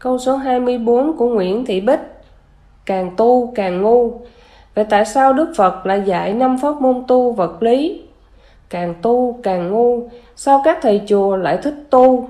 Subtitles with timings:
[0.00, 2.00] Câu số 24 của Nguyễn Thị Bích.
[2.86, 4.20] Càng tu càng ngu.
[4.74, 8.02] Vậy tại sao Đức Phật lại dạy năm pháp môn tu vật lý?
[8.70, 10.08] Càng tu càng ngu.
[10.36, 12.28] Sao các thầy chùa lại thích tu?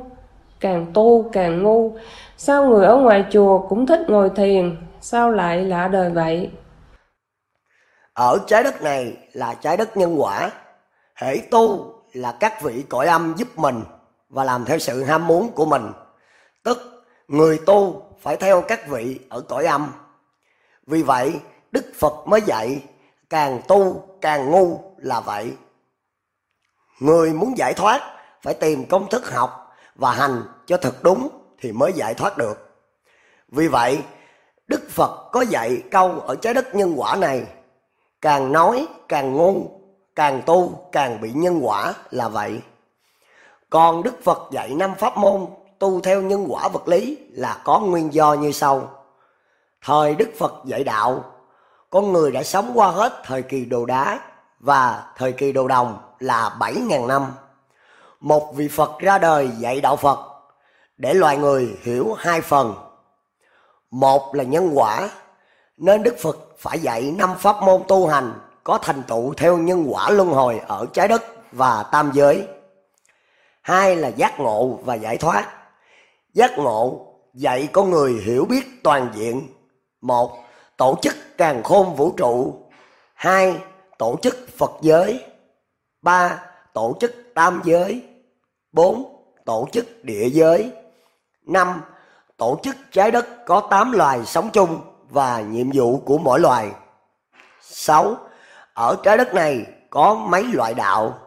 [0.60, 1.92] Càng tu càng ngu.
[2.36, 4.76] Sao người ở ngoài chùa cũng thích ngồi thiền?
[5.00, 6.50] Sao lại lạ đời vậy?
[8.12, 10.50] Ở trái đất này là trái đất nhân quả.
[11.14, 13.82] Hễ tu là các vị cõi âm giúp mình
[14.28, 15.82] Và làm theo sự ham muốn của mình.
[16.64, 16.99] Tức
[17.30, 19.92] người tu phải theo các vị ở cõi âm
[20.86, 21.40] vì vậy,
[21.72, 22.84] Đức Phật mới dạy
[23.30, 25.52] càng tu càng ngu là vậy.
[27.00, 28.00] Người muốn giải thoát
[28.42, 31.28] phải tìm công thức học và hành cho thật đúng
[31.60, 32.84] thì mới giải thoát được.
[33.48, 34.02] Vì vậy,
[34.66, 37.46] Đức Phật có dạy câu ở trái đất nhân quả này,
[38.20, 39.80] càng nói càng ngu,
[40.16, 42.60] càng tu càng bị nhân quả là vậy.
[43.70, 45.46] Còn Đức Phật dạy năm pháp môn
[45.80, 49.04] tu theo nhân quả vật lý là có nguyên do như sau.
[49.82, 51.24] Thời Đức Phật dạy đạo,
[51.90, 54.20] con người đã sống qua hết thời kỳ đồ đá
[54.60, 57.26] và thời kỳ đồ đồng là 7.000 năm.
[58.20, 60.18] Một vị Phật ra đời dạy đạo Phật
[60.96, 62.74] để loài người hiểu hai phần.
[63.90, 65.10] Một là nhân quả,
[65.76, 68.32] nên Đức Phật phải dạy năm pháp môn tu hành
[68.64, 71.22] có thành tựu theo nhân quả luân hồi ở trái đất
[71.52, 72.48] và tam giới.
[73.62, 75.59] Hai là giác ngộ và giải thoát.
[76.32, 79.48] Giác ngộ, dạy con người hiểu biết toàn diện.
[80.00, 80.38] Một,
[80.76, 82.54] tổ chức càng khôn vũ trụ.
[83.14, 83.56] Hai,
[83.98, 85.24] tổ chức phật giới.
[86.02, 88.02] Ba, tổ chức tam giới.
[88.72, 90.72] Bốn, tổ chức địa giới.
[91.46, 91.82] Năm,
[92.36, 96.70] tổ chức trái đất có tám loài sống chung và nhiệm vụ của mỗi loài.
[97.60, 98.16] Sáu,
[98.74, 101.18] ở trái đất này có mấy loại đạo?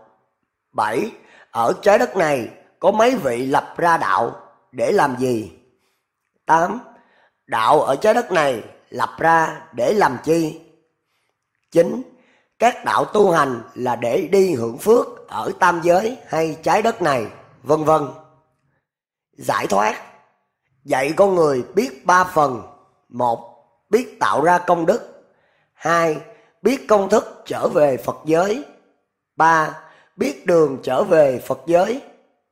[0.71, 1.11] Bảy,
[1.51, 4.35] ở trái đất này có mấy vị lập ra đạo?
[4.73, 5.51] Để làm gì
[6.45, 6.79] tám
[7.47, 10.59] đạo ở trái đất này lập ra để làm chi?
[11.71, 12.01] 9.
[12.59, 17.01] các đạo tu hành là để đi hưởng phước ở tam giới hay trái đất
[17.01, 17.27] này,
[17.63, 18.07] vân vân.
[19.33, 20.01] Giải thoát,
[20.83, 22.61] dạy con người biết ba phần.
[23.09, 25.23] Một, biết tạo ra công đức.
[25.73, 26.17] Hai,
[26.61, 28.65] biết công thức trở về Phật giới.
[29.35, 29.81] Ba,
[30.15, 32.01] biết đường trở về Phật giới,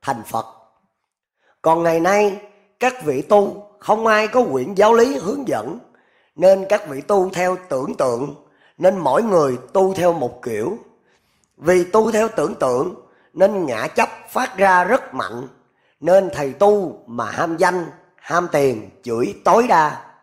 [0.02, 0.61] thành Phật.
[1.62, 2.42] Còn ngày nay,
[2.80, 5.80] các vị tu không ai có quyển giáo lý hướng dẫn,
[6.36, 8.36] nên các vị tu theo tưởng tượng,
[8.78, 10.78] nên mỗi người tu theo một kiểu.
[11.58, 12.96] Vì tu theo tưởng tượng,
[13.34, 15.48] nên ngã chấp phát ra rất mạnh,
[16.00, 17.86] nên thầy tu mà ham danh,
[18.16, 20.14] ham tiền, chửi tối đa.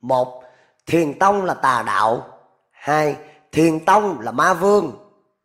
[0.00, 0.42] Một,
[0.86, 2.26] thiền tông là tà đạo.
[2.70, 3.16] Hai,
[3.52, 4.92] thiền tông là ma vương.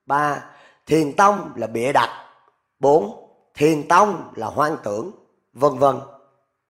[0.05, 0.43] Ba,
[0.85, 2.09] thiền tông là bịa đặt.
[2.79, 5.11] Bốn, thiền tông là hoang tưởng,
[5.59, 6.18] vân vân.